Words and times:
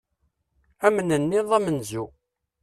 Amnenniḍ 0.85 1.49
amenzu. 1.57 2.05